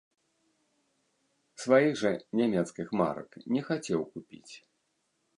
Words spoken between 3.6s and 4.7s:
хацеў купіць.